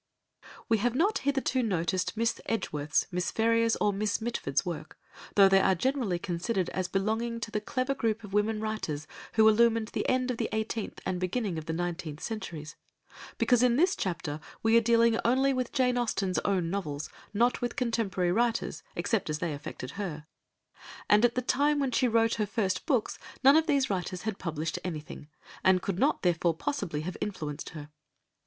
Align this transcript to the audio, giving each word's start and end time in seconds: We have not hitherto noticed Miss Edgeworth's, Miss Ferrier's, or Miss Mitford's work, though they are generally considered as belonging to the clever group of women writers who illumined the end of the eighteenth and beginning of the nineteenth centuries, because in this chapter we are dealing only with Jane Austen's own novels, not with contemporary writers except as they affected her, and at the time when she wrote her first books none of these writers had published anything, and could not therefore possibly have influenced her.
We 0.67 0.79
have 0.79 0.95
not 0.95 1.19
hitherto 1.19 1.61
noticed 1.61 2.17
Miss 2.17 2.41
Edgeworth's, 2.47 3.05
Miss 3.11 3.29
Ferrier's, 3.29 3.75
or 3.75 3.93
Miss 3.93 4.19
Mitford's 4.19 4.65
work, 4.65 4.97
though 5.35 5.47
they 5.47 5.61
are 5.61 5.75
generally 5.75 6.17
considered 6.17 6.69
as 6.71 6.87
belonging 6.87 7.39
to 7.41 7.51
the 7.51 7.61
clever 7.61 7.93
group 7.93 8.23
of 8.23 8.33
women 8.33 8.59
writers 8.59 9.05
who 9.33 9.47
illumined 9.47 9.89
the 9.89 10.09
end 10.09 10.31
of 10.31 10.37
the 10.37 10.49
eighteenth 10.53 11.01
and 11.05 11.19
beginning 11.19 11.59
of 11.59 11.67
the 11.67 11.73
nineteenth 11.73 12.19
centuries, 12.19 12.75
because 13.37 13.61
in 13.61 13.75
this 13.75 13.95
chapter 13.95 14.39
we 14.63 14.75
are 14.75 14.81
dealing 14.81 15.19
only 15.23 15.53
with 15.53 15.71
Jane 15.71 15.99
Austen's 15.99 16.39
own 16.39 16.71
novels, 16.71 17.07
not 17.31 17.61
with 17.61 17.75
contemporary 17.75 18.31
writers 18.31 18.81
except 18.95 19.29
as 19.29 19.37
they 19.37 19.53
affected 19.53 19.91
her, 20.01 20.25
and 21.11 21.23
at 21.23 21.35
the 21.35 21.43
time 21.43 21.77
when 21.77 21.91
she 21.91 22.07
wrote 22.07 22.33
her 22.41 22.47
first 22.47 22.87
books 22.87 23.19
none 23.43 23.55
of 23.55 23.67
these 23.67 23.91
writers 23.91 24.23
had 24.23 24.39
published 24.39 24.79
anything, 24.83 25.27
and 25.63 25.83
could 25.83 25.99
not 25.99 26.23
therefore 26.23 26.55
possibly 26.55 27.01
have 27.01 27.15
influenced 27.21 27.69
her. 27.77 27.91